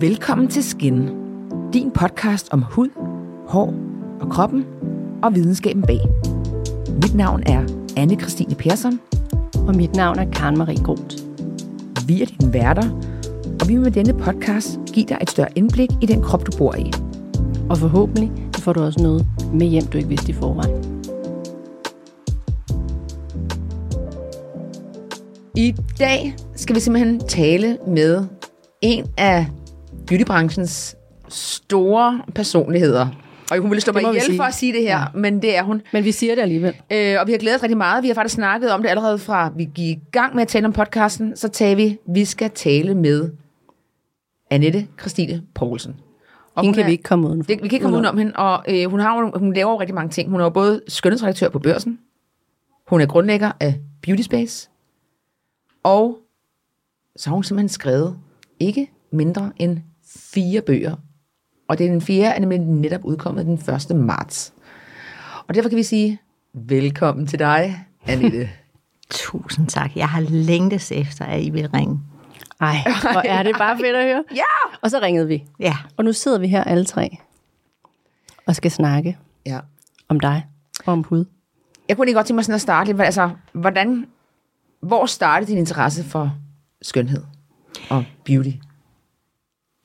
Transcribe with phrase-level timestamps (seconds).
[0.00, 1.08] Velkommen til Skin,
[1.72, 2.88] din podcast om hud,
[3.48, 3.74] hår
[4.20, 4.64] og kroppen
[5.22, 6.00] og videnskaben bag.
[7.02, 7.64] Mit navn er
[7.96, 9.00] anne Christine Persson.
[9.68, 11.16] Og mit navn er Karen Marie Groth.
[12.06, 12.90] Vi er dine værter,
[13.60, 16.58] og vi vil med denne podcast give dig et større indblik i den krop, du
[16.58, 16.92] bor i.
[17.70, 21.04] Og forhåbentlig får du også noget med hjem, du ikke vidste i forvejen.
[25.56, 28.24] I dag skal vi simpelthen tale med
[28.82, 29.46] en af
[30.06, 30.96] beautybranchens
[31.28, 33.08] store personligheder.
[33.50, 34.36] Og hun ville slå mig ihjel sige.
[34.36, 35.04] for at sige det her, ja.
[35.14, 35.82] men det er hun.
[35.92, 36.74] Men vi siger det alligevel.
[36.92, 38.02] Øh, og vi har glædet os rigtig meget.
[38.02, 40.66] Vi har faktisk snakket om det allerede fra, vi gik i gang med at tale
[40.66, 41.36] om podcasten.
[41.36, 43.30] Så tager vi, vi skal tale med
[44.50, 45.96] Annette Christine Poulsen.
[46.54, 48.18] Og Hende hun kan er- vi ikke komme uden Det, vi kan ikke komme udenom
[48.18, 50.30] hende, og øh, hun, har, hun laver rigtig mange ting.
[50.30, 51.98] Hun er jo både skønhedsredaktør på børsen,
[52.88, 54.68] hun er grundlægger af Beauty Space,
[55.82, 56.18] og
[57.16, 58.16] så har hun simpelthen skrevet
[58.60, 59.78] ikke mindre end
[60.16, 60.96] fire bøger.
[61.68, 63.96] Og det er den fjerde, er nemlig netop udkommet den 1.
[63.96, 64.52] marts.
[65.48, 66.20] Og derfor kan vi sige,
[66.54, 68.50] velkommen til dig, Annette.
[69.10, 69.96] Tusind tak.
[69.96, 72.00] Jeg har længtes efter, at I vil ringe.
[72.60, 72.76] Ej,
[73.12, 74.24] hvor er det bare fedt at høre.
[74.34, 74.76] ja!
[74.82, 75.44] Og så ringede vi.
[75.60, 77.16] Ja, Og nu sidder vi her alle tre
[78.46, 79.60] og skal snakke ja.
[80.08, 80.46] om dig
[80.86, 81.24] og om hud.
[81.88, 83.00] Jeg kunne lige godt tænke mig sådan at starte lidt.
[83.00, 84.06] Altså, hvordan,
[84.80, 86.36] hvor startede din interesse for
[86.82, 87.22] skønhed
[87.90, 88.50] og beauty?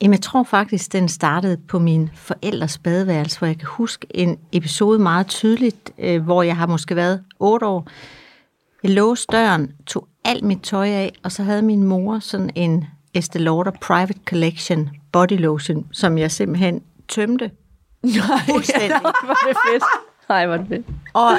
[0.02, 4.38] Jamen, jeg tror faktisk, den startede på min forældres badeværelse, hvor jeg kan huske en
[4.52, 7.88] episode meget tydeligt, øh, hvor jeg har måske været otte år.
[8.82, 12.84] Jeg låste døren, tog alt mit tøj af, og så havde min mor sådan en
[13.18, 17.50] Estée Lauder Private Collection body lotion, som jeg simpelthen tømte
[18.50, 19.00] fuldstændig.
[19.00, 19.84] Hvor er det fedt.
[20.28, 20.86] Nej, er det fedt.
[21.12, 21.32] Og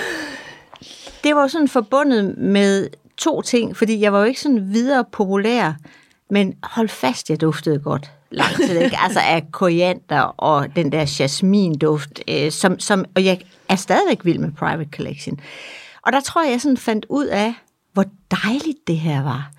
[1.23, 2.87] det var sådan forbundet med
[3.17, 5.73] to ting, fordi jeg var jo ikke sådan videre populær,
[6.29, 8.97] men hold fast, jeg duftede godt lang tid, ikke?
[8.99, 14.39] Altså af koriander og den der jasminduft, øh, som, som, og jeg er stadigvæk vild
[14.39, 15.39] med Private Collection.
[16.05, 17.53] Og der tror jeg, jeg sådan fandt ud af,
[17.93, 18.05] hvor
[18.43, 19.51] dejligt det her var.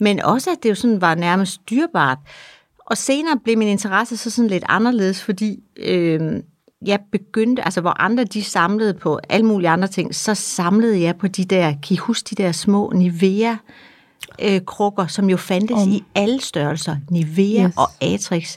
[0.00, 2.18] Men også, at det jo sådan var nærmest dyrbart.
[2.86, 6.42] Og senere blev min interesse så sådan lidt anderledes, fordi øh,
[6.86, 11.16] jeg begyndte, altså hvor andre de samlede på alle mulige andre ting, så samlede jeg
[11.16, 13.56] på de der, kan I huske de der små Nivea
[14.42, 15.88] øh, krukker, som jo fandtes Om.
[15.88, 17.74] i alle størrelser, Nivea Yes.
[17.76, 18.56] og Atrix.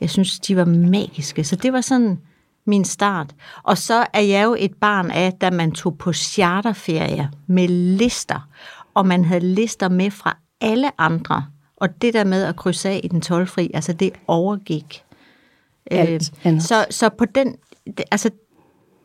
[0.00, 2.18] Jeg synes, de var magiske, så det var sådan
[2.66, 3.34] min start.
[3.62, 8.48] Og så er jeg jo et barn af, da man tog på charterferie med lister,
[8.94, 11.46] og man havde lister med fra alle andre.
[11.76, 15.02] Og det der med at krydse af i den tolvfri, altså det overgik.
[15.90, 16.62] Alt andet.
[16.62, 17.56] så, så på den,
[18.10, 18.30] altså,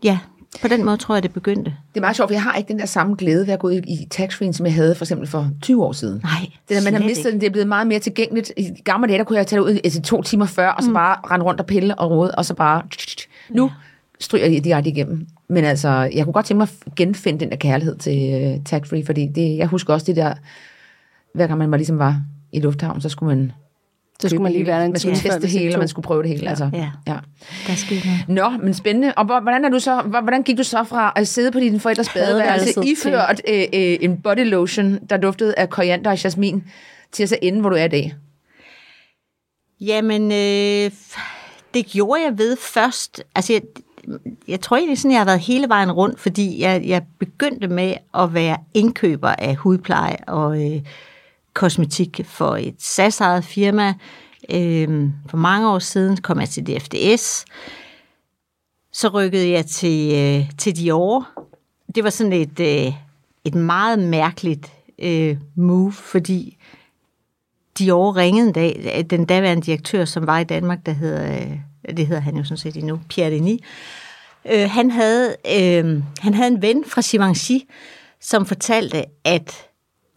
[0.04, 0.20] ja,
[0.62, 1.74] på den måde tror jeg, det begyndte.
[1.94, 3.70] Det er meget sjovt, for jeg har ikke den der samme glæde ved at gå
[3.70, 6.22] i, i taxfree, som jeg havde for eksempel for 20 år siden.
[6.24, 6.32] Nej,
[6.70, 7.32] Det der, man har mistet ikke.
[7.32, 8.52] den, det er blevet meget mere tilgængeligt.
[8.58, 10.94] I gamle dage, der kunne jeg tage ud til to timer før, og så Mm.
[10.94, 12.84] bare rende rundt og pille og rode, og så bare...
[13.50, 13.72] Nu
[14.20, 15.28] stryger jeg direkte igennem.
[15.50, 19.06] Men altså, jeg kunne godt tænke mig at genfinde den der kærlighed til uh, tax-free,
[19.06, 20.34] fordi det, jeg husker også det der,
[21.36, 23.52] hver gang man var ligesom var i lufthavn, så skulle man...
[24.22, 26.22] Så skulle man lige være en Man skulle teste det hele, og man skulle prøve
[26.24, 26.50] det hele.
[26.50, 26.70] Altså.
[26.74, 26.92] Ja.
[27.08, 27.18] ja.
[27.68, 28.52] Der skete noget.
[28.54, 29.14] Nå, men spændende.
[29.18, 31.60] Og hvor- hvordan, er du så, hvor- hvordan gik du så fra at sidde på
[31.60, 36.64] din forældres badeværelse, iført øh, øh, en body lotion, der duftede af koriander og jasmin,
[37.12, 38.14] til at så ende, hvor du er i dag?
[39.82, 40.92] Jamen, øh,
[41.74, 43.24] det gjorde jeg ved først.
[43.36, 43.62] Altså, jeg,
[44.48, 47.94] jeg tror egentlig sådan, jeg har været hele vejen rundt, fordi jeg, jeg begyndte med
[48.18, 50.82] at være indkøber af hudpleje og øh,
[51.54, 53.94] kosmetik for et SAS-ejet firma.
[54.54, 57.46] Øh, for mange år siden kom jeg til DFDS.
[58.94, 61.28] Så rykkede jeg til, øh, til Dior.
[61.96, 62.94] Det var sådan et, øh,
[63.46, 66.58] et meget mærkeligt øh, move, fordi
[67.80, 71.98] Dior ringede en dag, øh, den daværende direktør, som var i Danmark, der hedder, øh,
[71.98, 73.62] det hedder han jo sådan set endnu, Pierre Denis,
[74.52, 77.68] øh, han, havde, øh, han havde en ven fra Givenchy,
[78.22, 79.68] som fortalte, at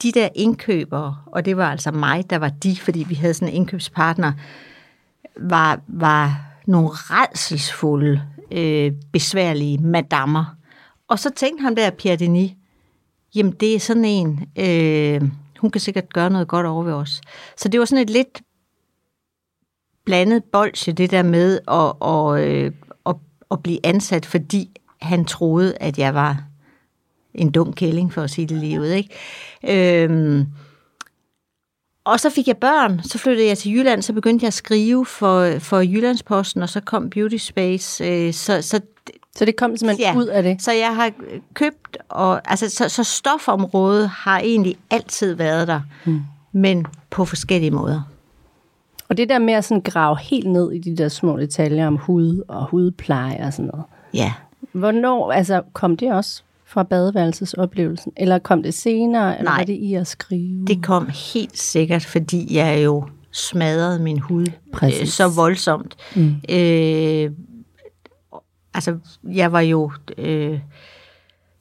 [0.03, 3.49] de der indkøbere, og det var altså mig, der var de, fordi vi havde sådan
[3.49, 4.33] en indkøbspartner,
[5.37, 10.57] var, var nogle redselsfulde, øh, besværlige madammer.
[11.09, 12.53] Og så tænkte han der, Pierre Denis,
[13.35, 15.31] jamen det er sådan en, øh,
[15.61, 17.21] hun kan sikkert gøre noget godt over ved os.
[17.57, 18.43] Så det var sådan et lidt
[20.05, 22.73] blandet bolsje, det der med at, og, øh,
[23.07, 23.17] at,
[23.51, 24.71] at blive ansat, fordi
[25.01, 26.45] han troede, at jeg var
[27.35, 28.87] en dum kælling, for at sige det lige ud.
[28.87, 30.03] Ikke?
[30.05, 30.47] Øhm,
[32.05, 35.07] og så fik jeg børn, så flyttede jeg til Jylland, så begyndte jeg at skrive
[35.07, 38.05] for, for Jyllandsposten, og så kom Beauty Space.
[38.05, 38.81] Øh, så, så,
[39.37, 40.19] Så det kom simpelthen Ja.
[40.19, 40.63] ud af det.
[40.63, 41.11] så jeg har
[41.55, 46.21] købt, og, altså, så, så stofområdet har egentlig altid været der, mm.
[46.53, 48.03] men på forskellige måder.
[49.09, 51.97] Og det der med at sådan grave helt ned i de der små detaljer om
[51.97, 53.85] hud og hudpleje og sådan noget.
[54.15, 54.33] Ja.
[54.73, 56.43] Hvornår, altså kom det også
[56.75, 58.13] fra badeværelsesoplevelsen?
[58.17, 59.39] Eller kom det senere?
[59.39, 59.59] Eller Nej.
[59.59, 60.65] var det i at skrive?
[60.67, 65.01] Det kom helt sikkert, fordi jeg jo smadrede min hud Præcis.
[65.01, 65.97] øh, så voldsomt.
[66.17, 66.35] Mm.
[66.49, 67.31] Øh,
[68.75, 69.93] altså, jeg var jo...
[70.19, 70.59] Øh,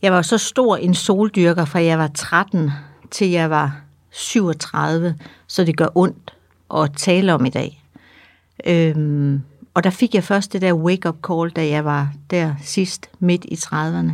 [0.02, 2.72] jeg var så stor en soldyrker, fra jeg var 13
[3.12, 3.82] til jeg var
[4.12, 5.16] 37,
[5.48, 6.34] så det gør ondt
[6.76, 7.84] at tale om i dag.
[8.68, 9.42] Øhm,
[9.74, 13.46] og der fik jeg først det der wake-up call, da jeg var der sidst midt
[13.46, 14.12] i 30'erne.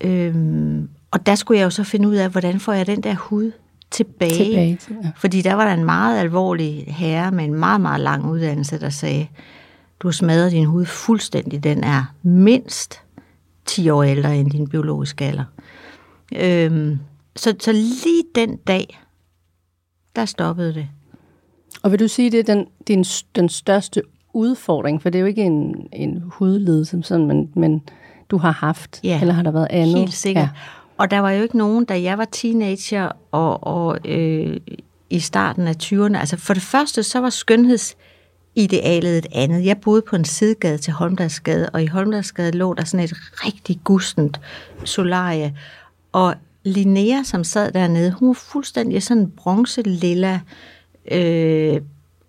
[0.00, 3.14] Øhm, og der skulle jeg jo så finde ud af, hvordan får jeg den der
[3.14, 3.52] hud
[3.90, 4.44] tilbage.
[4.44, 5.10] Tilbage til, ja.
[5.16, 8.90] Fordi der var der en meget alvorlig herre med en meget, meget lang uddannelse, der
[8.90, 9.26] sagde,
[10.00, 11.64] du har smadret din hud fuldstændig.
[11.64, 13.02] Den er mindst
[13.66, 15.44] 10 år ældre end din biologiske alder.
[16.36, 16.98] Øhm,
[17.36, 19.00] så, så lige den dag,
[20.16, 20.88] der stoppede det.
[21.82, 23.04] Og vil du sige, det er den, din,
[23.34, 24.02] den største
[24.32, 25.02] udfordring?
[25.02, 27.82] For det er jo ikke en, en hudlidelse, sådan, men, men
[28.30, 29.98] du har haft, Ja, eller har der været andet?
[29.98, 30.44] Helt sikkert.
[30.44, 30.48] Ja.
[30.98, 34.56] Og der var jo ikke nogen, da jeg var teenager og, og øh,
[35.10, 36.18] i starten af 20'erne.
[36.18, 39.64] Altså for det første, så var skønhedsidealet et andet.
[39.64, 43.80] Jeg boede på en sidegade til Holmdagsgade, og i Holmdagsgade lå der sådan et rigtig
[43.84, 44.40] gustent
[44.84, 45.56] solarie.
[46.12, 46.34] Og
[46.64, 50.40] Linnea, som sad dernede, hun var fuldstændig sådan bronze-lilla,
[51.10, 51.80] øh,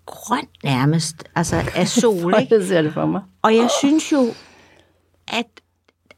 [0.06, 2.54] grøn nærmest, altså af sol, ikke?
[2.54, 3.22] Jeg ser det for mig.
[3.42, 4.26] Og jeg synes jo,
[5.28, 5.46] at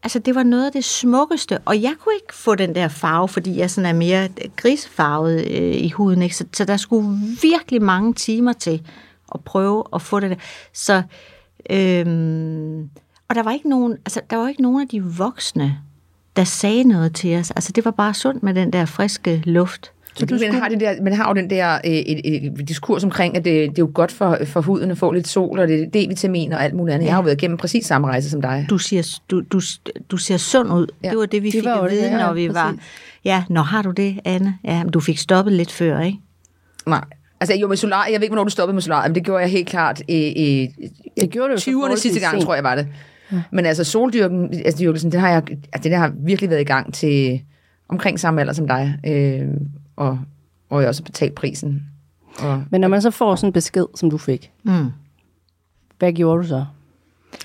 [0.02, 3.28] altså, det var noget af det smukkeste, og jeg kunne ikke få den der farve,
[3.28, 6.36] fordi jeg sådan er mere grisfarvet øh, i huden, ikke?
[6.36, 8.82] Så, så der skulle virkelig mange timer til
[9.34, 10.36] at prøve at få det der.
[10.72, 11.02] Så,
[11.70, 12.90] øhm,
[13.28, 15.78] og der var ikke nogen, altså, der var ikke nogen af de voksne,
[16.36, 17.50] der sagde noget til os.
[17.50, 19.92] Altså, det var bare sundt med den der friske luft.
[20.14, 23.04] Så du man, har det der, man har jo den der øh, et, et, diskurs
[23.04, 25.68] omkring, at det, det er jo godt for, for huden at få lidt sol, og
[25.68, 27.06] det er D-vitamin og alt muligt andet.
[27.06, 28.66] Jeg har jo været igennem præcis samme rejse som dig.
[28.70, 29.60] Du siger, du, du,
[30.10, 30.86] du ser sund ud.
[31.02, 31.08] Ja.
[31.08, 32.66] Ja, det var det, vi Det fik var at det, vide, ja, når vi var...
[32.66, 32.82] præcis.
[33.24, 34.58] Ja, når har du det, Anne?
[34.64, 36.18] Ja, men du fik stoppet lidt før, ikke?
[36.86, 37.04] Nej.
[37.40, 39.40] Altså jo med solar, jeg ved ikke, hvornår du stoppede med solar, men det gjorde
[39.40, 40.68] jeg helt klart i, i
[41.20, 42.44] Det gjorde du jo så 20'erne forholdsvis sidste gang, sent.
[42.44, 42.86] tror jeg var det.
[43.50, 45.42] Men altså soldyrken, altså dyrkelsen, den har jeg,
[45.72, 47.40] altså, den har virkelig været i gang til
[47.88, 48.98] omkring samme alder som dig.
[49.06, 49.48] Øh,
[50.08, 50.18] og,
[50.70, 51.82] og også betalt prisen.
[52.38, 54.86] Og, Men når man så får sådan en besked, som du fik, Mm.
[55.98, 56.64] hvad gjorde du så?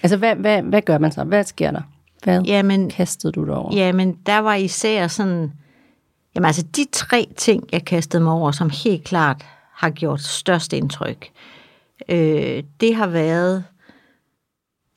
[0.04, 1.24] Altså, hvad, hvad, hvad gør man så?
[1.24, 1.82] Hvad sker der?
[2.24, 3.76] Hvad Jamen, kastede du dig over?
[3.76, 5.52] jamen, der var især sådan...
[6.36, 10.74] Jamen altså, de tre ting, jeg kastede mig over, som helt klart har gjort størst
[10.74, 11.30] indtryk,
[12.10, 13.64] øh, det har været,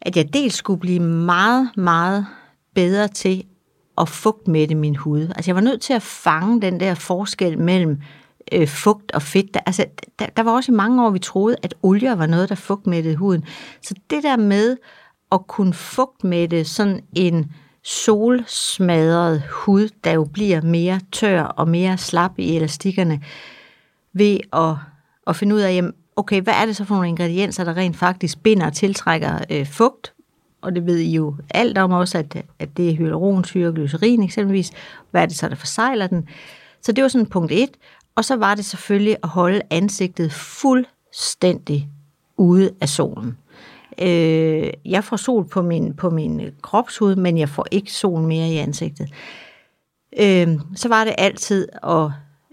[0.03, 2.27] at jeg dels skulle blive meget, meget
[2.75, 3.45] bedre til
[4.01, 5.21] og fugtmætte min hud.
[5.21, 8.01] Altså, jeg var nødt til at fange den der forskel mellem
[8.53, 9.55] øh, fugt og fedt.
[9.55, 9.85] Der, altså,
[10.19, 13.17] der, der var også i mange år, vi troede, at olier var noget, der fugtmættede
[13.17, 13.45] huden.
[13.83, 14.77] Så det der med
[15.33, 17.53] at kunne fugtmætte sådan en
[17.85, 23.21] solsmadret hud, der jo bliver mere tør og mere slap i elastikkerne,
[24.13, 24.75] ved at,
[25.27, 27.97] at finde ud af, jamen, okay, hvad er det så for nogle ingredienser, der rent
[27.97, 30.13] faktisk binder og tiltrækker øh, fugt?
[30.61, 34.23] Og det ved I jo alt om også, at, at det er hyaluronsyre og glycerin
[34.23, 34.73] eksempelvis.
[35.11, 36.29] Hvad er det så, der forsejler den?
[36.83, 37.71] Så det var sådan punkt et.
[38.15, 41.89] Og så var det selvfølgelig at holde ansigtet fuldstændig
[42.37, 43.37] ude af solen.
[44.03, 48.49] Øh, jeg får sol på min, på min kropshud, men jeg får ikke sol mere
[48.49, 49.09] i ansigtet.
[50.21, 52.11] Øh, så var det altid at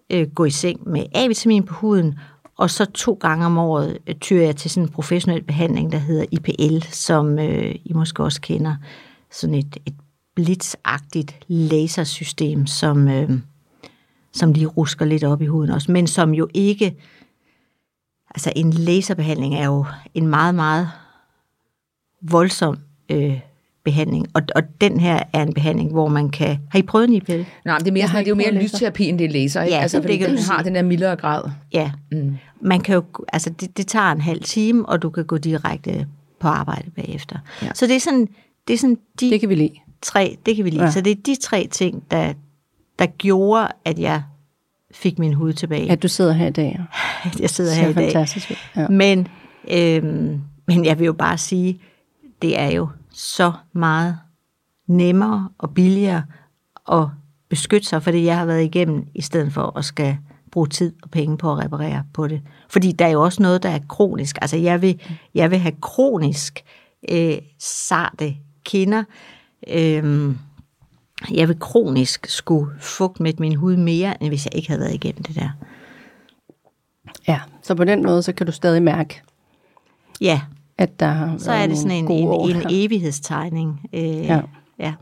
[0.09, 2.19] øh, gå i seng med A-vitamin på huden,
[2.57, 5.97] og så to gange om året øh, tyrer jeg til sådan en professionel behandling, der
[5.97, 8.75] hedder IPL, som øh, I måske også kender.
[9.31, 9.95] Sådan et, et
[10.35, 13.29] blitzagtigt lasersystem, som, øh,
[14.33, 16.97] som lige rusker lidt op i huden også, men som jo ikke...
[18.29, 20.89] Altså en laserbehandling er jo en meget, meget
[22.21, 23.39] voldsom øh,
[23.91, 26.59] behandling, og, og den her er en behandling, hvor man kan...
[26.71, 27.31] Har I prøvet en IPL?
[27.31, 29.61] nej, men det er, mere, sådan, det er jo mere lysterapi, end det er laser.
[29.61, 29.75] Ikke?
[29.75, 30.63] Ja, altså, det du den har sige.
[30.63, 31.43] den der mildere grad.
[31.73, 31.91] Ja.
[32.11, 32.37] Mm.
[32.61, 33.03] Man kan jo,
[33.33, 36.07] altså det, det tager en halv time, og du kan gå direkte
[36.39, 37.37] på arbejde bagefter.
[37.61, 37.67] Ja.
[37.73, 38.27] Så det er sådan,
[38.67, 39.73] det er sådan de Det kan vi lide.
[40.01, 40.83] tre, det kan vi lide.
[40.83, 40.91] Ja.
[40.91, 42.33] Så det er de tre ting, der,
[42.99, 44.21] der gjorde, at jeg
[44.91, 45.91] fik min hud tilbage.
[45.91, 46.79] At du sidder her i dag.
[47.23, 48.05] At jeg sidder Det her er i dag.
[48.11, 48.51] fantastisk.
[48.75, 48.87] Ja.
[48.87, 49.27] Men,
[49.71, 51.79] øhm, men jeg vil jo bare sige,
[52.41, 54.17] det er jo så meget
[54.87, 56.23] nemmere og billigere
[56.91, 57.07] at
[57.49, 60.17] beskytte sig for det, jeg har været igennem, i stedet for at skal
[60.51, 62.41] bruge tid og penge på at reparere på det.
[62.69, 64.37] Fordi der er jo også noget, der er kronisk.
[64.41, 65.01] Altså jeg vil,
[65.35, 66.63] jeg vil have kronisk
[67.11, 69.03] øh, sarte kinder.
[69.67, 70.37] Øhm,
[71.31, 74.93] jeg vil kronisk skulle fugt med min hud mere, end hvis jeg ikke havde været
[74.93, 75.49] igennem det der.
[77.27, 79.21] Ja, så på den måde, så kan du stadig mærke,
[80.21, 80.41] Ja,
[80.77, 83.79] at der har så været er det sådan en, år en, en evighedstegning.
[83.93, 84.41] Øh, Ja.
[84.79, 84.93] ja.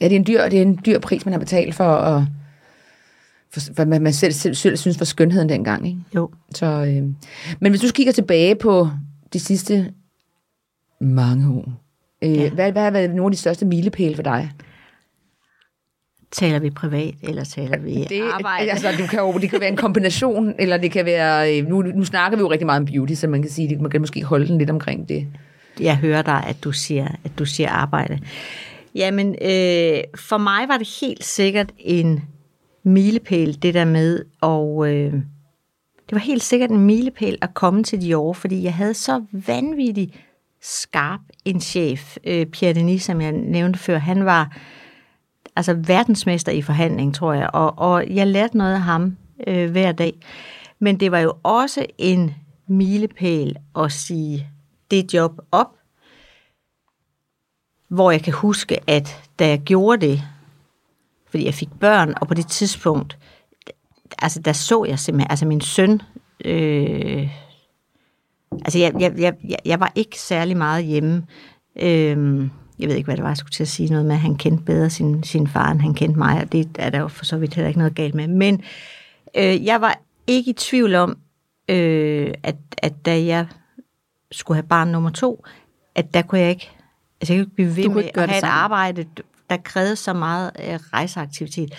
[0.00, 0.08] ja.
[0.08, 2.22] Det er en dyr, det er en dyr pris, man har betalt for, at,
[3.50, 5.86] for hvad man man selv, selv, selv synes var skønheden dengang.
[5.86, 6.00] Ikke?
[6.14, 6.30] Jo.
[6.54, 7.02] Så, øh,
[7.60, 8.88] men hvis du kigger tilbage på
[9.32, 9.92] de sidste
[11.00, 11.72] mange år,
[12.22, 12.32] øh.
[12.36, 12.50] Ja.
[12.50, 14.50] hvad, hvad har været nogle af de største milepæle for dig?
[16.30, 18.70] Taler vi privat, eller taler vi Det, arbejde?
[18.70, 21.58] altså, du kan jo, det kan være en kombination, eller det kan være...
[21.58, 23.80] øh, Nu, nu snakker vi jo rigtig meget om beauty, så man kan sige, at
[23.80, 25.26] man kan måske holde den lidt omkring det.
[25.80, 28.18] jeg hører dig, at du siger, at du siger arbejde.
[28.94, 32.22] Jamen, øh, for mig var det helt sikkert en
[32.82, 38.00] milepæl, det der med, og øh, det var helt sikkert en milepæl at komme til
[38.00, 40.14] Dior, fordi jeg havde så vanvittigt
[40.62, 43.98] skarp en chef, øh, Pierre Denis, som jeg nævnte før.
[43.98, 44.56] Han var
[45.58, 49.92] altså verdensmester i forhandling, tror jeg, og, og jeg lærte noget af ham øh, hver
[49.92, 50.12] dag.
[50.78, 52.34] Men det var jo også en
[52.66, 54.48] milepæl at sige
[54.90, 55.68] det job op,
[57.88, 60.22] hvor jeg kan huske, at da jeg gjorde det,
[61.30, 63.18] fordi jeg fik børn, og på det tidspunkt,
[64.18, 66.02] altså der så jeg simpelthen, altså min søn,
[66.44, 67.28] øh,
[68.52, 69.34] altså jeg, jeg, jeg,
[69.64, 71.26] jeg- var ikke særlig meget hjemme.
[71.76, 72.48] Øh,
[72.78, 74.36] jeg ved ikke, hvad det var, jeg skulle til at sige noget med, at han
[74.36, 77.24] kendte bedre sin, sin far, end han kendte mig, og det er der jo for
[77.24, 78.26] så vidt heller ikke noget galt med.
[78.26, 78.62] Men
[79.34, 81.18] øh, jeg var ikke i tvivl om,
[81.68, 83.46] øh, at, at da jeg
[84.32, 85.44] skulle have barn nummer to,
[85.94, 86.70] at der kunne jeg ikke,
[87.20, 89.06] altså jeg kunne ikke blive ved med at det have et arbejde,
[89.50, 91.74] der krævede så meget øh, rejseaktivitet.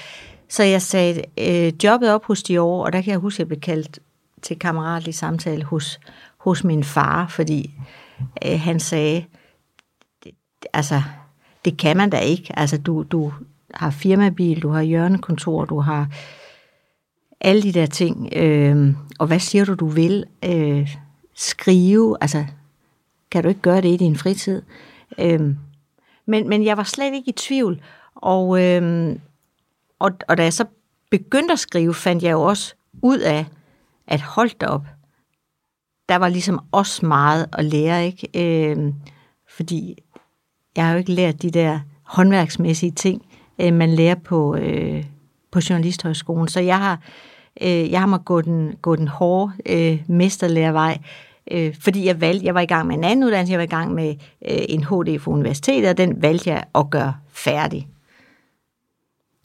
[0.49, 3.47] Så jeg sagde øh, jobbet op hos Dior, og der kan jeg huske, at jeg
[3.47, 3.99] blev kaldt
[4.41, 5.99] til kammeratlig samtale hos,
[6.37, 7.71] hos min far, fordi
[8.45, 9.25] øh, han sagde,
[10.73, 11.01] altså,
[11.65, 12.59] det kan man da ikke.
[12.59, 13.33] Altså, du, du
[13.73, 16.07] har firmabil, du har hjørnekontor, du har
[17.41, 18.29] alle de der ting.
[18.35, 20.25] Øh, og hvad siger du, du vil?
[20.45, 20.95] Øh,
[21.35, 22.45] skrive, altså,
[23.31, 24.61] kan du ikke gøre det i din fritid?
[25.17, 25.55] Øh,
[26.25, 27.81] men, men jeg var slet ikke i tvivl.
[28.15, 29.15] Og, øh,
[29.99, 30.65] og, og da jeg så
[31.11, 33.45] begyndte at skrive, fandt jeg jo også ud af,
[34.07, 34.85] at holdt op,
[36.09, 38.27] der var ligesom også meget at lære, ikke?
[38.35, 38.93] Øh,
[39.49, 39.97] fordi
[40.77, 43.25] jeg har jo ikke lært de der håndværksmæssige ting,
[43.61, 45.03] øh, man lærer på, øh,
[45.51, 46.47] på Journalisthøjskolen.
[46.47, 46.99] Så jeg har,
[47.61, 50.97] øh, jeg har måttet gå den, gå den hårde øh, mesterlærervej,
[51.51, 53.67] øh, fordi jeg valgte, jeg var i gang med en anden uddannelse, jeg var i
[53.67, 54.09] gang med
[54.49, 57.87] øh, en HD for universitetet, og den valgte jeg at gøre færdig.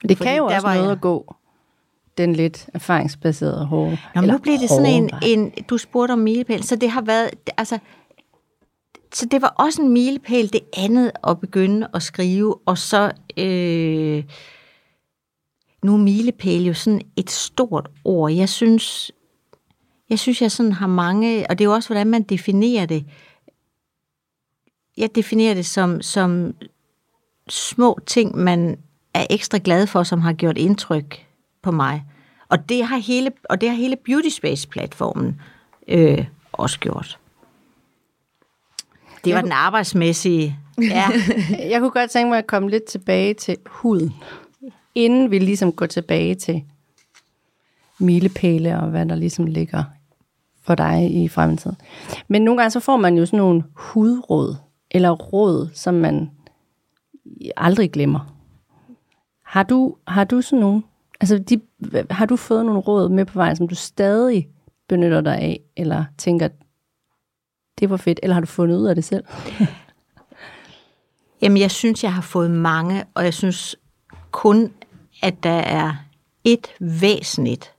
[0.09, 1.35] Det Fordi kan jo også noget jeg- at gå
[2.19, 3.99] den lidt erfaringsbaserede hårde.
[4.15, 7.01] Nå, men nu bliver det sådan en, en, du spurgte om milepæl, så det har
[7.03, 7.79] været, altså,
[9.15, 14.25] så det var også en milepæl, det andet at begynde at skrive, og så, øh,
[15.83, 18.33] nu er milepæl jo sådan et stort ord.
[18.33, 19.13] Jeg synes,
[20.11, 23.05] jeg synes, jeg sådan har mange, og det er jo også, hvordan man definerer det.
[24.97, 26.55] Jeg definerer det som, som
[27.49, 28.79] små ting, man
[29.15, 31.27] er ekstra glad for, som har gjort indtryk
[31.63, 32.05] på mig.
[32.49, 35.41] Og det har hele, og det har hele Beauty Space-platformen
[35.89, 37.19] øh, også gjort.
[39.25, 40.59] Det var den arbejdsmæssige.
[40.83, 41.05] Ja,
[41.71, 44.15] Jeg kunne godt tænke mig at komme lidt tilbage til huden,
[44.95, 46.65] inden vi ligesom går tilbage til
[47.99, 49.85] milepæle og hvad der ligesom ligger
[50.63, 51.77] for dig i fremtiden.
[52.29, 54.57] Men nogle gange så får man jo sådan nogle hudråd,
[54.91, 56.31] eller råd, som man
[57.57, 58.35] aldrig glemmer.
[59.43, 60.83] Har du, har du sådan nogle,
[61.21, 61.61] altså de,
[62.11, 64.49] har du fået nogle råd med på vejen, som du stadig
[64.89, 66.49] benytter dig af, eller tænker,
[67.81, 69.25] det var fedt, eller har du fundet ud af det selv?
[71.43, 73.77] Jamen, jeg synes, jeg har fået mange, og jeg synes
[74.31, 74.73] kun,
[75.23, 75.93] at der er
[76.45, 77.73] et væsentligt,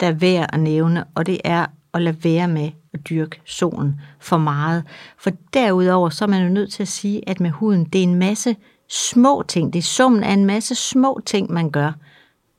[0.00, 4.00] der er værd at nævne, og det er at lade være med at dyrke solen
[4.20, 4.84] for meget.
[5.18, 8.02] For derudover, så er man jo nødt til at sige, at med huden, det er
[8.02, 8.56] en masse
[8.88, 9.72] små ting.
[9.72, 11.92] Det er summen af en masse små ting, man gør,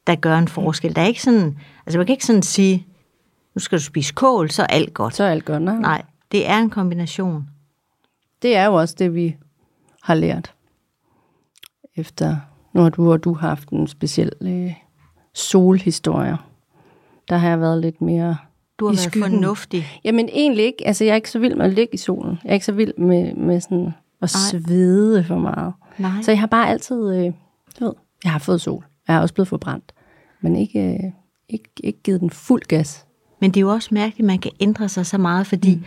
[0.07, 0.95] der gør en forskel.
[0.95, 2.87] Der er ikke sådan, altså man kan ikke sådan sige,
[3.55, 5.15] nu skal du spise kål, så er alt godt.
[5.15, 5.77] Så er alt godt, nej.
[5.79, 7.49] Nej, det er en kombination.
[8.41, 9.35] Det er jo også det, vi
[10.03, 10.53] har lært.
[11.95, 12.35] Efter,
[12.75, 14.73] har du og du har haft en speciel øh,
[15.33, 16.37] solhistorie.
[17.29, 18.37] Der har jeg været lidt mere
[18.79, 19.31] Du har i været skyggen.
[19.31, 19.85] fornuftig.
[20.03, 20.87] Jamen egentlig ikke.
[20.87, 22.39] Altså jeg er ikke så vild med at ligge i solen.
[22.43, 24.61] Jeg er ikke så vild med, med sådan at Nej.
[24.61, 25.73] svede for meget.
[25.97, 26.21] Nej.
[26.21, 27.33] Så jeg har bare altid, øh,
[27.79, 27.93] du ved,
[28.23, 28.85] jeg har fået sol.
[29.07, 29.93] Jeg er også blevet forbrændt.
[30.41, 31.11] Men ikke, øh,
[31.49, 33.05] ikke, ikke givet den fuld gas.
[33.41, 35.83] Men det er jo også mærkeligt, at man kan ændre sig så meget, fordi mm.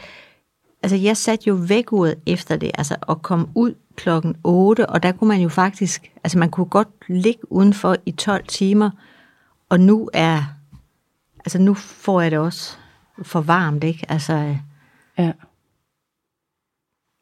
[0.82, 5.12] Altså, jeg satte jo vækkeuret efter det, altså at komme ud klokken 8, og der
[5.12, 8.90] kunne man jo faktisk, altså man kunne godt ligge udenfor i 12 timer,
[9.68, 10.42] og nu er,
[11.38, 12.76] altså nu får jeg det også
[13.22, 14.06] for varmt, ikke?
[14.08, 14.56] Altså, øh,
[15.18, 15.32] Ja.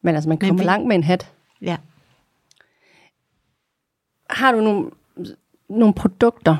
[0.02, 1.32] Men altså, man kommer langt med en hat.
[1.62, 1.76] ja.
[4.30, 4.90] Har du nogle,
[5.68, 6.56] nogle produkter,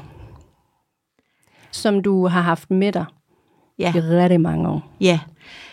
[1.70, 3.04] som du har haft med dig
[3.78, 3.92] Ja.
[3.96, 4.92] i rigtig mange år?
[5.00, 5.20] Ja,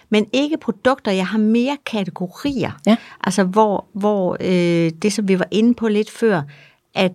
[0.10, 1.12] men ikke produkter.
[1.12, 2.72] Jeg har mere kategorier.
[2.86, 2.98] Ja.
[3.22, 6.42] Altså hvor, hvor øh, det, som vi var inde på lidt før,
[6.94, 7.14] at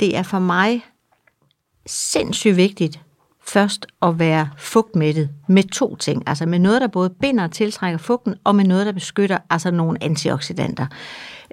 [0.00, 0.84] det er for mig
[1.86, 3.00] sindssygt vigtigt
[3.46, 6.22] først at være fugtmættet med to ting.
[6.26, 9.70] Altså med noget, der både binder og tiltrækker fugten, og med noget, der beskytter, altså
[9.70, 10.86] nogle antioxidanter.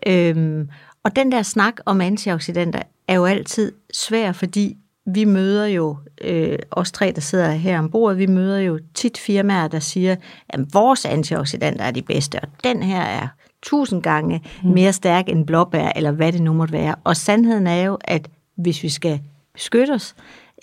[0.08, 0.70] Øhm,
[1.04, 6.60] og den der snak om antioxidanter er jo altid svær, fordi vi møder jo, øh,
[6.72, 10.16] os tre, der sidder her ombord, vi møder jo tit firmaer, der siger,
[10.50, 13.28] at vores antioxidanter er de bedste, og den her er
[13.62, 16.96] tusind gange mere stærk end blåbær, eller hvad det nu måtte være.
[17.04, 19.20] Og sandheden er jo, at hvis vi skal
[19.54, 20.16] beskytte os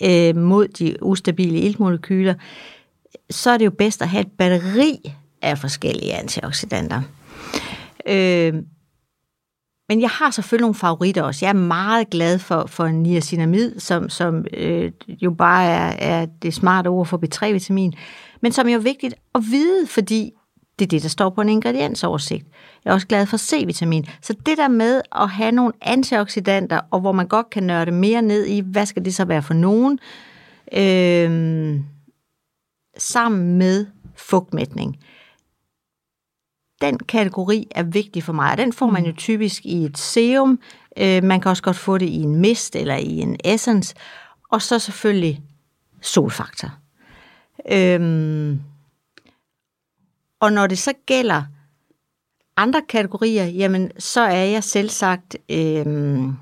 [0.03, 2.33] øh, mod de ustabile iltmolekyler,
[3.29, 7.01] så er det jo bedst at have et batteri af forskellige antioxidanter.
[8.07, 8.53] Øh,
[9.91, 11.45] men jeg har selvfølgelig nogle favoritter også.
[11.45, 16.53] Jeg er meget glad for, for niacinamid, som, som øh, jo bare er, er det
[16.53, 17.93] smarte ord for B3-vitamin,
[18.41, 20.31] men som jo er vigtigt at vide, fordi
[20.79, 22.47] det er det, der står på en ingrediensoversigt.
[22.85, 24.05] Jeg er også glad for C-vitamin.
[24.21, 28.21] Så det der med at have nogle antioxidanter, og hvor man godt kan nørde mere
[28.21, 29.99] ned i, hvad skal det så være for nogen,
[30.73, 31.79] øh,
[32.97, 34.97] sammen med fugtmætning
[36.81, 40.59] den kategori er vigtig for mig, og den får man jo typisk i et serum.
[40.97, 43.95] Øh, man kan også godt få det i en mist eller i en essence.
[44.49, 45.41] Og så selvfølgelig
[46.01, 46.69] solfaktor.
[47.71, 48.61] Øhm,
[50.39, 51.43] og når det så gælder
[52.57, 56.33] andre kategorier, jamen så er jeg selv sagt, øhm,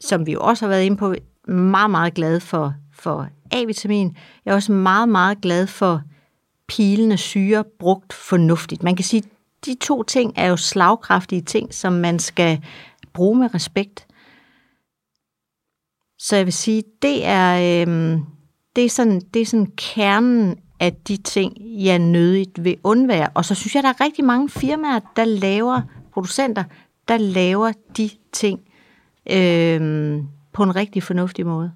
[0.00, 1.14] som vi jo også har været inde på,
[1.48, 4.16] meget, meget glad for, for A-vitamin.
[4.44, 6.02] Jeg er også meget, meget glad for
[6.70, 8.82] pilende syre brugt fornuftigt.
[8.82, 9.22] Man kan sige,
[9.64, 12.64] de to ting er jo slagkraftige ting, som man skal
[13.12, 14.06] bruge med respekt.
[16.18, 18.18] Så jeg vil sige, det er, øh,
[18.76, 23.28] det er, sådan, det er sådan kernen af de ting, jeg nødigt vil undvære.
[23.34, 26.64] Og så synes jeg, der er rigtig mange firmaer, der laver, producenter,
[27.08, 28.60] der laver de ting
[29.30, 30.18] øh,
[30.52, 31.72] på en rigtig fornuftig måde.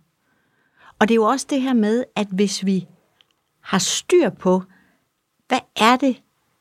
[0.99, 2.87] Og det er jo også det her med, at hvis vi
[3.61, 4.63] har styr på,
[5.49, 6.17] hvad er det,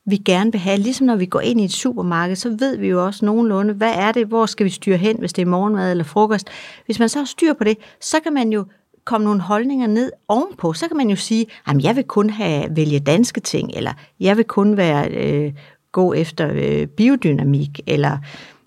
[0.06, 0.78] vi gerne vil have?
[0.78, 3.92] Ligesom når vi går ind i et supermarked, så ved vi jo også nogenlunde, hvad
[3.94, 6.48] er det, hvor skal vi styre hen, hvis det er morgenmad eller frokost.
[6.86, 8.64] Hvis man så har styr på det, så kan man jo
[9.04, 10.72] komme nogle holdninger ned ovenpå.
[10.72, 14.36] Så kan man jo sige, at jeg vil kun have, vælge danske ting, eller jeg
[14.36, 15.52] vil kun være øh,
[15.92, 18.18] gå efter øh, biodynamik, eller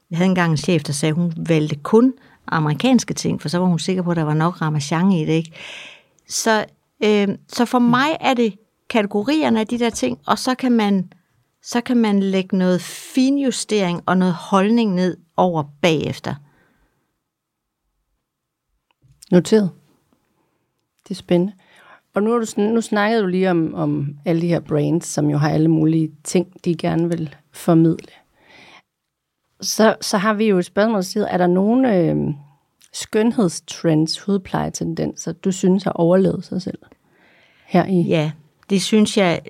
[0.09, 2.13] jeg havde engang en chef, der sagde, at hun valgte kun
[2.47, 5.33] amerikanske ting, for så var hun sikker på, at der var nok ramachan i det.
[5.33, 5.51] Ikke?
[6.29, 6.65] Så,
[7.03, 8.53] øh, så for mig er det
[8.89, 11.13] kategorierne af de der ting, og så kan man,
[11.61, 16.35] så kan man lægge noget finjustering og noget holdning ned over bagefter.
[19.31, 19.71] Noteret.
[21.03, 21.53] Det er spændende.
[22.13, 25.29] Og nu, har du, nu snakkede du lige om, om alle de her brands, som
[25.29, 28.11] jo har alle mulige ting, de gerne vil formidle.
[29.61, 32.15] Så, så har vi jo et spørgsmål, der er der nogle øh,
[32.93, 36.79] skønhedstrends, hudplejetendenser, du synes har overlevet sig selv?
[37.65, 38.31] Her i Ja,
[38.69, 39.41] det synes jeg,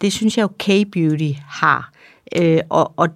[0.00, 1.92] det synes jeg jo K-Beauty har.
[2.36, 3.08] Øh, og, og,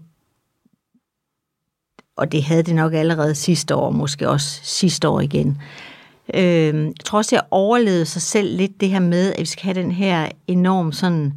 [2.17, 5.59] og det havde det nok allerede sidste år, måske også sidste år igen.
[6.35, 9.63] Øh, jeg tror også, jeg overlevede sig selv lidt det her med, at vi skal
[9.65, 11.33] have den her enorm sådan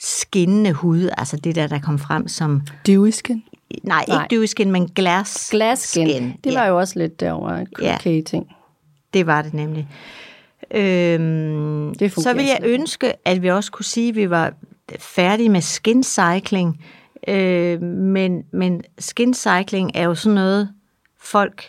[0.00, 3.44] skinnende hud, altså det der, der kom frem som, dewy skin.
[3.82, 4.22] nej, Nej.
[4.24, 6.08] ikke dewy skin, men glass, Glass skin.
[6.08, 6.34] skin.
[6.44, 6.68] Det var ja.
[6.68, 7.94] jo også lidt derovre et Ja.
[7.94, 8.46] okay ting.
[9.14, 9.88] Det var det nemlig.
[10.76, 14.52] Øhm, Det så vil jeg ønske, at vi også kunne sige, at vi var
[14.98, 16.84] færdige med skin cycling.
[17.28, 20.68] Øh, men, men skin cycling er jo sådan noget,
[21.20, 21.62] folk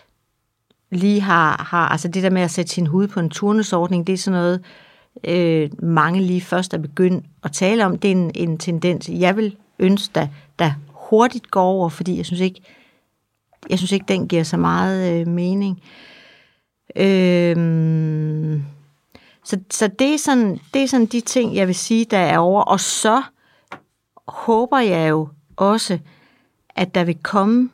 [0.92, 4.14] lige har, har, altså det der med at sætte sin hud på en turnusordning, det
[4.14, 4.62] er sådan noget,
[5.24, 7.98] øh, mange lige først er begyndt at tale om.
[7.98, 10.28] Det er en, en tendens, jeg vil ønske, der,
[10.60, 12.62] der hurtigt går over, fordi jeg synes ikke,
[13.70, 15.82] jeg synes ikke, den giver så meget øh, mening.
[16.96, 18.64] Øhm,
[19.48, 22.38] så, så det, er sådan, det er sådan de ting, jeg vil sige, der er
[22.38, 22.62] over.
[22.62, 23.22] Og så
[24.28, 26.00] håber jeg jo også,
[26.70, 27.70] at der vil komme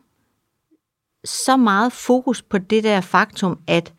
[1.25, 3.93] så meget fokus på det der faktum, at,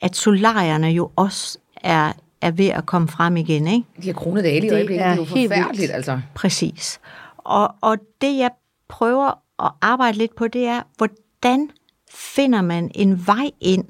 [0.00, 3.86] at solarierne jo også er, er ved at komme frem igen, ikke?
[4.02, 5.04] De har kronet dage i øjeblikket.
[5.04, 5.52] Det er jo vildt.
[5.52, 6.20] forfærdeligt, altså.
[6.34, 7.00] Præcis.
[7.36, 8.50] Og, og det, jeg
[8.88, 9.30] prøver
[9.64, 11.70] at arbejde lidt på, det er, hvordan
[12.10, 13.84] finder man en vej ind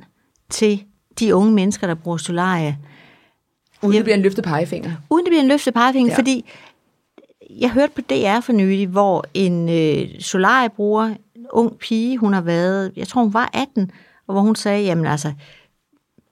[0.49, 0.85] til
[1.21, 2.79] de unge mennesker, der bruger solarie?
[3.83, 4.93] Uden det bliver en løftet pegefinger.
[5.11, 6.19] uden det bliver en løftet pegefinger, Ja.
[6.19, 6.45] fordi
[7.51, 11.05] jeg hørte på DR for nylig, hvor en øh, solariebruger,
[11.37, 13.91] en ung pige, hun har været, jeg tror hun var 18,
[14.27, 15.33] og hvor hun sagde, jamen altså,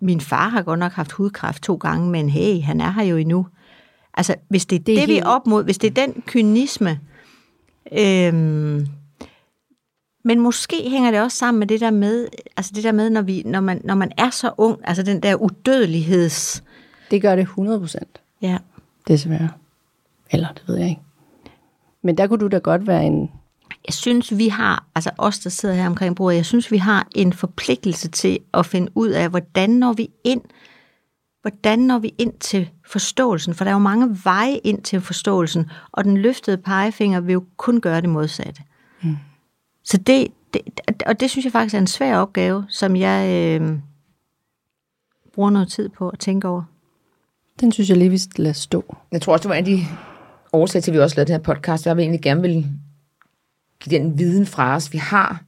[0.00, 3.16] min far har godt nok haft hudkræft to gange, men hey, han er her jo
[3.16, 3.46] endnu.
[4.14, 5.98] Altså, hvis det er Det det, er det vi helt- er op mod, hvis det
[5.98, 7.00] er den kynisme,
[7.98, 8.86] øhm,
[10.24, 13.22] men måske hænger det også sammen med det der med, altså det der med, når,
[13.22, 16.64] vi, når, man, når man er så ung, altså den der udødeligheds...
[17.10, 18.58] Det gør det 100 procent, Ja,
[19.08, 19.48] desværre.
[20.30, 21.02] Eller, det ved jeg ikke.
[22.02, 23.30] Men der kunne du da godt være en...
[23.86, 27.08] jeg synes, vi har, altså os, der sidder her omkring bordet, jeg synes, vi har
[27.14, 30.40] en forpligtelse til at finde ud af, hvordan når vi ind,
[31.42, 35.70] hvordan når vi ind til forståelsen, for der er jo mange veje ind til forståelsen,
[35.92, 38.62] og den løftede pegefinger vil jo kun gøre det modsatte.
[39.02, 39.16] Mm.
[39.90, 40.62] Så det, det,
[41.06, 43.28] og det synes jeg faktisk er en svær opgave, som jeg
[43.60, 43.78] øh,
[45.34, 46.62] bruger noget tid på at tænke over.
[47.60, 48.96] Den synes jeg lige, vi skal lade stå.
[49.12, 49.80] Jeg tror også, det var en af de
[50.52, 52.66] årsager til, at vi også lavede den her podcast, der vi egentlig gerne vil
[53.80, 55.42] give den viden fra os, vi har,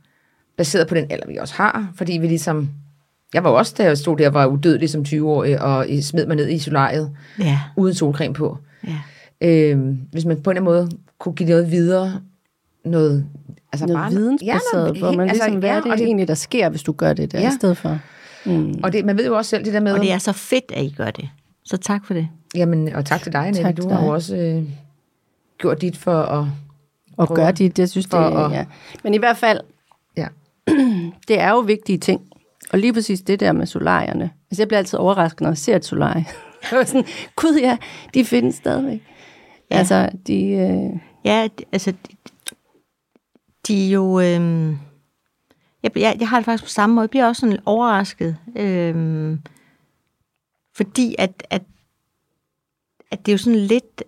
[0.56, 2.70] baseret på den alder, vi også har, fordi vi ligesom,
[3.34, 6.48] jeg var også, da jeg stod der, var udødelig som 20-årig, og smed mig ned
[6.48, 8.58] i solariet, Ja, uden solcreme på.
[8.86, 8.98] ja.
[9.40, 9.78] Øh,
[10.12, 12.20] hvis man på en eller anden måde kunne give noget videre,
[12.84, 13.26] noget,
[13.72, 16.06] altså Noget bare, vidensbaseret, Ja, noget, hvor man altså, ligesom, hvad ja, er det, det,
[16.06, 17.48] egentlig, der sker, hvis du gør det der, Ja.
[17.48, 17.98] i stedet for?
[18.46, 18.80] Mm.
[18.82, 20.72] Og det, man ved jo også selv det der med, Og det er så fedt,
[20.74, 21.28] at I gør det.
[21.64, 22.28] Så tak for det.
[22.54, 24.12] jamen, og tak til dig, Tak du til har jo dig.
[24.14, 24.62] også øh,
[25.58, 26.46] gjort dit for at,
[27.16, 28.64] Og prøver gør de det, jeg synes, er, at- ja.
[29.04, 29.60] Men i hvert fald,
[30.16, 30.26] ja,
[31.28, 32.20] det er jo vigtige ting.
[32.72, 34.30] Og lige præcis det der med solarierne.
[34.50, 36.26] Altså, jeg bliver altid overrasket, når jeg ser et solarie.
[36.72, 37.04] Jeg sådan,
[37.36, 37.76] gud ja,
[38.14, 39.02] de findes stadigvæk.
[39.70, 39.76] Ja.
[39.78, 40.44] Altså, de...
[40.44, 41.92] Øh, Ja, altså,
[43.68, 44.20] de, er jo...
[44.20, 44.70] Øhm,
[45.82, 47.02] jeg, jeg, jeg har det faktisk på samme måde.
[47.02, 48.36] Jeg bliver også sådan lidt overrasket.
[48.56, 49.40] Øhm,
[50.76, 51.62] fordi at, at,
[53.10, 54.02] at det er jo sådan lidt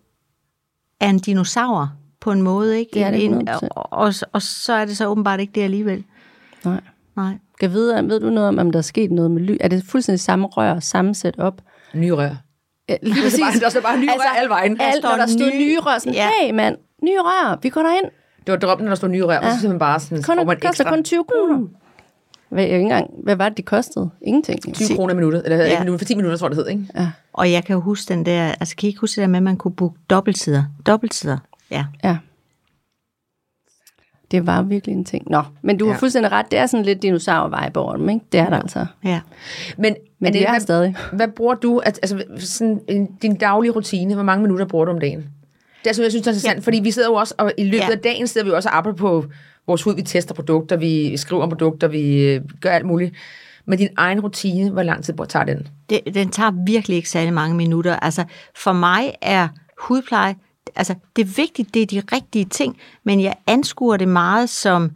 [1.00, 2.90] af en dinosaur på en måde, ikke?
[2.94, 3.68] Det er det En- en- 100%.
[3.68, 6.04] og, og, og så er det så åbenbart ikke det alligevel.
[6.64, 6.80] nej.
[7.16, 7.38] Nej.
[7.60, 9.56] Kan vide, ved du noget om, om der er sket noget med lyd?
[9.60, 11.62] Er det fuldstændig samme rør, samme setup?
[11.94, 12.36] nye rør.
[12.88, 14.76] Ja, Lige Der er bare, der er så bare nye altså, rør alle vejen.
[14.76, 16.30] Der alt, står når der stod nye- nye rør, sådan, Ja.
[16.42, 18.04] hey mand, nye rør, vi går derind.
[18.46, 19.38] Det var drømmen, når der stod nye rør, ja.
[19.38, 21.66] og så simpelthen bare sådan, Kun, får man det koster ekstra kun 20 kroner.
[22.48, 24.11] Hvad, jeg ved ikke engang, hvad var det, de kostede?
[24.22, 24.74] Ingenting.
[24.74, 25.78] 20 kroner i minuttet, eller ja.
[25.78, 26.87] Minuttet, for 10 minutter, tror jeg, det hed, ikke?
[26.94, 28.42] Ja, Og jeg kan jo huske den der...
[28.61, 30.64] Altså, kan I ikke huske det der med, at man kunne booke dobbeltsider?
[30.87, 31.38] Dobbeltsider,
[31.70, 31.85] ja.
[32.05, 32.16] ja.
[34.31, 35.31] Det var virkelig en ting.
[35.31, 35.98] Nå, men du har Ja.
[35.98, 36.46] fuldstændig ret.
[36.50, 38.24] Det er sådan lidt dinosaur-vibe over dem, ikke?
[38.33, 38.87] Det er der altså.
[39.05, 39.20] ja.
[39.78, 40.96] Men, Men det er hvad, stadig.
[41.12, 44.90] Hvad bruger du, at- altså sådan en, din daglige rutine, hvor mange minutter bruger du
[44.92, 45.24] om dagen?
[45.85, 46.61] Det er sådan, jeg synes, er interessant, ja.
[46.61, 47.90] fordi vi sidder jo også, og i løbet ja.
[47.90, 49.25] Af dagen sidder vi også og arbejder på
[49.66, 53.14] vores hud, vi tester produkter, vi skriver om produkter, vi øh, gør alt muligt.
[53.64, 55.68] Men din egen rutine, hvor lang tid tager den?
[55.90, 57.97] det, den tager virkelig ikke særlig mange minutter.
[57.97, 58.25] Altså,
[58.57, 60.37] for mig er hudpleje,
[60.77, 64.90] altså, det er vigtigt, det er de rigtige ting, men jeg anskuer det meget som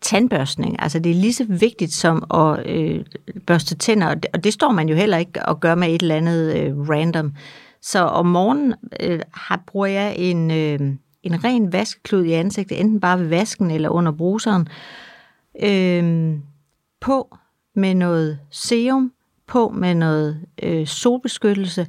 [0.00, 0.76] tandbørstning.
[0.82, 3.04] Altså, det er lige så vigtigt som at øh,
[3.46, 6.02] børste tænder, og det, og det står man jo heller ikke og gør med et
[6.02, 7.32] eller andet øh, random.
[7.82, 10.80] Så om morgenen øh, har, bruger jeg en, øh,
[11.22, 14.68] en ren vaskeklud i ansigtet, enten bare ved vasken eller under bruseren,
[15.62, 16.34] øh,
[17.00, 17.36] på
[17.74, 19.12] med noget serum,
[19.46, 21.86] på med noget øh, solbeskyttelse,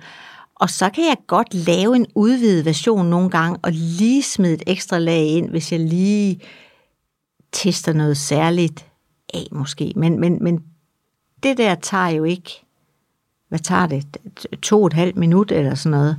[0.55, 4.63] og så kan jeg godt lave en udvidet version nogle gange, og lige smide et
[4.67, 6.39] ekstra lag ind, hvis jeg lige
[7.51, 8.85] tester noget særligt
[9.33, 9.93] af måske.
[9.95, 10.63] Men, men, men
[11.43, 12.65] det der tager jo ikke,
[13.53, 14.17] hvad tager det,
[14.61, 16.17] to og et halvt minut eller sådan noget.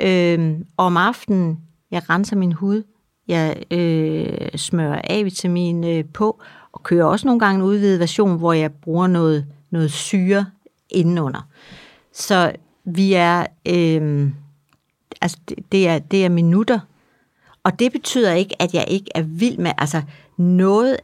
[0.00, 1.58] Øh, og om aftenen,
[1.90, 2.82] jeg renser min hud,
[3.28, 6.40] jeg øh, smører A-vitamin øh, på,
[6.72, 10.46] og kører også nogle gange en udvidet version, hvor jeg bruger noget, noget syre
[10.90, 11.48] indenunder.
[12.12, 12.52] Så
[12.84, 14.30] vi er, øh,
[15.20, 16.78] altså det, det, er, det er minutter,
[17.62, 20.02] og det betyder ikke, at jeg ikke er vild med, altså
[20.36, 20.96] noget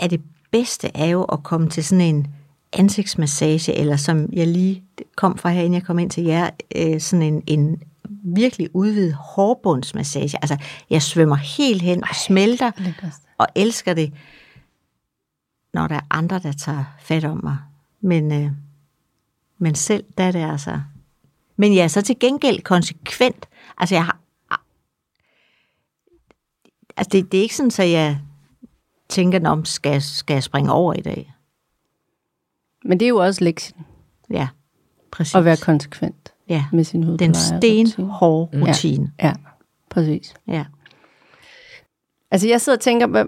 [0.00, 0.20] af det
[0.50, 2.26] bedste er jo at komme til sådan en
[2.74, 4.84] ansigtsmassage, eller som jeg lige
[5.16, 7.82] kom fra her, inden jeg kom ind til jer, øh, sådan en, en
[8.24, 10.38] virkelig udvidet hårbundsmassage.
[10.42, 10.56] Altså,
[10.90, 12.70] jeg svømmer helt hen og smelter,
[13.38, 14.12] og elsker det,
[15.74, 17.56] når der er andre, der tager fat om mig.
[18.00, 18.50] Men, øh,
[19.58, 20.80] men selv, der er det altså...
[21.56, 23.48] Men jeg er så til gengæld konsekvent.
[23.78, 24.18] Altså, jeg har...
[26.96, 28.18] Altså, det, det er ikke sådan, at jeg
[29.08, 31.33] tænker, om skal, skal jeg springe over i dag?
[32.84, 33.80] Men det er jo også lektien,
[34.30, 34.48] Ja,
[35.10, 35.34] præcis.
[35.34, 36.64] at være konsekvent ja.
[36.72, 37.28] med sin hudpleje.
[37.28, 39.12] Den stenhårde rutine.
[39.22, 39.32] Ja,
[39.90, 40.34] præcis.
[40.48, 40.64] Ja.
[42.30, 43.24] Altså jeg sidder og tænker, hvad,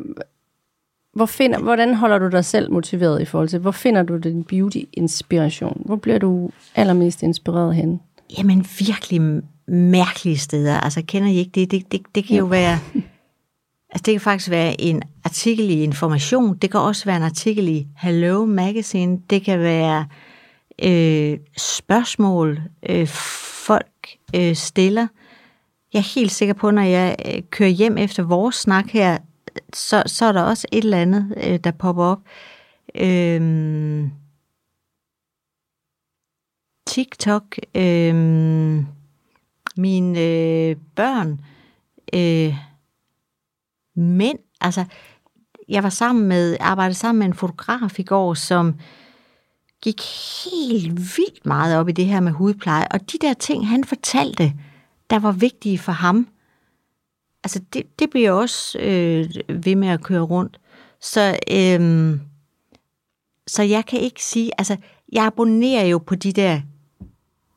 [1.12, 4.44] hvor finder, hvordan holder du dig selv motiveret i forhold til, hvor finder du din
[4.44, 5.82] beauty-inspiration?
[5.84, 8.00] Hvor bliver du allermest inspireret hen?
[8.38, 10.80] jamen virkelig mærkelige steder.
[10.80, 11.70] Altså kender I ikke det?
[11.70, 12.78] Det, det, det kan jo være...
[13.96, 17.68] Altså det kan faktisk være en artikel i Information, det kan også være en artikel
[17.68, 20.06] i Hello Magazine, det kan være
[20.82, 25.06] øh, spørgsmål, øh, folk øh, stiller.
[25.92, 29.18] Jeg er helt sikker på, når jeg øh, kører hjem efter vores snak her,
[29.74, 32.20] så, så er der også et eller andet, øh, der popper op.
[32.94, 34.08] Øh,
[36.86, 38.14] TikTok, øh,
[39.76, 41.40] mine øh, børn,
[42.14, 42.75] øh,
[43.96, 44.84] mænd, altså
[45.68, 48.74] jeg var sammen med, arbejdede sammen med en fotograf i går, som
[49.82, 50.00] gik
[50.44, 54.52] helt vildt meget op i det her med hudpleje, og de der ting, han fortalte,
[55.10, 56.28] der var vigtige for ham,
[57.44, 59.28] altså det, det bliver også øh,
[59.64, 60.60] ved med at køre rundt.
[61.00, 62.18] Så, øh,
[63.46, 64.76] så jeg kan ikke sige, altså
[65.12, 66.60] jeg abonnerer jo på de der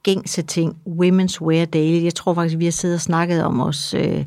[0.04, 2.04] gængse ting, Women's Wear Daily.
[2.04, 4.26] Jeg tror faktisk, vi har siddet og snakket om os øh,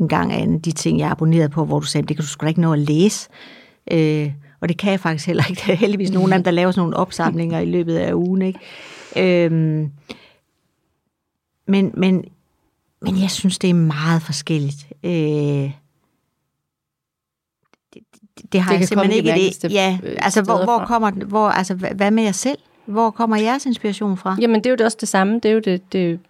[0.00, 2.44] en gang af de ting, jeg abonnerede på, hvor du sagde, det kan du sgu
[2.44, 3.28] da ikke nå at læse.
[3.92, 5.62] Øh, og det kan jeg faktisk heller ikke.
[5.66, 8.42] Der er heldigvis nogle af dem, der laver sådan nogle opsamlinger i løbet af ugen.
[8.42, 8.58] Ikke?
[9.16, 9.52] Øh,
[11.68, 12.24] men, men,
[13.02, 14.86] men jeg synes, det er meget forskelligt.
[15.04, 15.72] Øh, det,
[17.94, 18.02] det,
[18.52, 19.72] det har Det jeg simpelthen ikke det.
[19.72, 22.58] Ja, altså hvor, hvor kommer den- hvor, altså hvad hvad med jer selv?
[22.86, 24.36] Hvor kommer jeres inspiration fra?
[24.40, 25.34] Jamen, det er jo også det samme.
[25.34, 26.20] Det er jo det, det,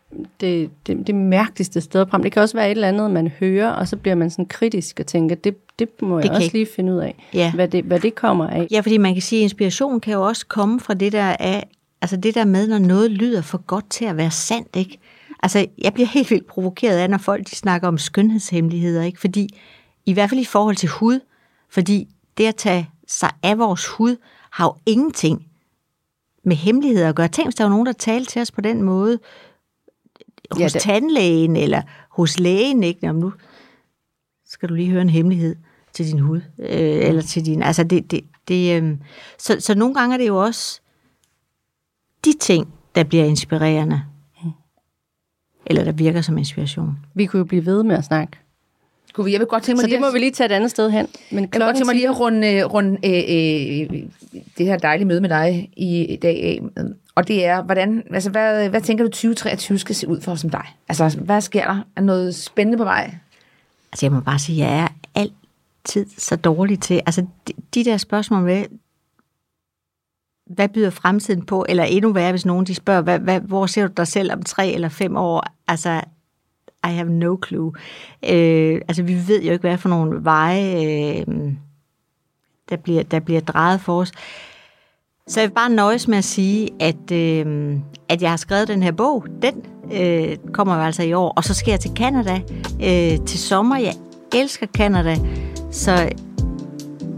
[0.41, 2.23] det, det, det mærkeligste sted frem.
[2.23, 5.01] Det kan også være et eller andet, man hører, og så bliver man sådan kritisk
[5.01, 7.53] og tænker, det, det må jeg Det kan også ikke- lige finde ud af, Ja.
[7.55, 8.67] hvad, det, hvad det kommer af.
[8.71, 11.69] Ja, fordi man kan sige, at inspiration kan jo også komme fra det der af,
[12.03, 14.99] altså det der med, når noget lyder for godt til at være sandt, ikke?
[15.43, 19.21] Altså, jeg bliver helt vildt provokeret af, når folk de snakker om skønhedshemmeligheder, ikke?
[19.21, 19.49] Fordi,
[20.07, 21.21] i hvert fald i forhold til hud,
[21.69, 22.09] fordi
[22.39, 24.17] det at tage sig af vores hud,
[24.51, 25.47] har jo ingenting
[26.45, 27.29] med hemmeligheder at gøre.
[27.29, 29.19] Tænk, hvis der var nogen, der talte til os på den måde,
[30.51, 33.01] hos Ja, det- tandlægen eller hos lægen, ikke?
[33.03, 33.33] Jamen, nu
[34.47, 35.57] skal du lige høre en hemmelighed
[35.93, 36.69] til din hud, øh,
[37.09, 38.97] eller til din, altså det, det, det øh,
[39.39, 40.81] så, så nogle gange er det jo også
[42.25, 44.03] de ting, der bliver inspirerende,
[45.67, 46.99] eller der virker som inspiration.
[47.15, 48.39] Vi kunne jo blive ved med at snakke.
[49.25, 50.53] Vi, jeg vil godt tænke mig Så lige det må at- vi lige tage et
[50.53, 51.07] andet sted hen.
[51.31, 54.03] Men Jeg kunne godt tænke mig lige at runde, øh, runde øh, øh,
[54.59, 56.61] det her dejlige møde med dig i, i dag af.
[57.15, 60.51] Og det er, hvordan, altså, hvad, hvad tænker du 2023 skal se ud for som
[60.51, 60.65] dig?
[60.89, 61.85] Altså, hvad sker der?
[61.97, 63.15] Er noget spændende på vej?
[63.93, 67.97] Altså jeg må bare sige, jeg er altid så dårlig til, altså de, de der
[67.97, 68.65] spørgsmål med,
[70.47, 73.87] hvad byder fremtiden på, eller endnu værre, hvis nogen de spørger, hvad, hvad, hvor ser
[73.87, 75.45] du dig selv om tre eller fem år?
[75.69, 76.01] Altså,
[76.87, 77.73] i have no clue.
[78.29, 81.53] Øh, altså, vi ved jo ikke, hvad for nogle veje, øh,
[82.69, 84.13] der, bliver, der bliver drejet for os.
[85.29, 87.77] Så jeg vil bare nøjes med at sige, at, øh,
[88.09, 89.27] at jeg har skrevet den her bog.
[89.43, 89.55] Den
[89.93, 91.33] øh, kommer jo altså i år.
[91.37, 92.41] Og så skal jeg til Canada
[92.83, 93.77] øh, til sommer.
[93.77, 93.95] Jeg
[94.35, 95.17] elsker Canada.
[95.71, 96.09] Så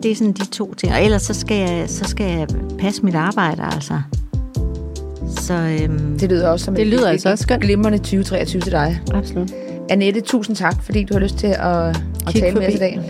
[0.02, 0.92] det er sådan de to ting.
[0.92, 2.48] Og ellers så skal jeg, så skal jeg
[2.78, 4.02] passe mit arbejde, altså.
[5.42, 7.62] Så øhm, Det lyder også som Det et- lyder et- altså et også skønt.
[7.62, 9.00] Glimrende 2023 til dig.
[9.14, 9.52] Absolut.
[9.90, 11.56] Annette, tusind tak, fordi du har lyst til at,
[11.88, 11.96] at
[12.28, 13.00] Kig tale med os i dag.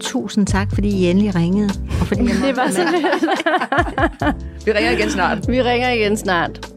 [0.00, 1.70] tusind tak, fordi I endelig ringede.
[2.00, 2.80] Og fordi jeg Det var så.
[4.66, 5.38] Vi ringer igen snart.
[5.48, 6.71] Vi ringer igen snart.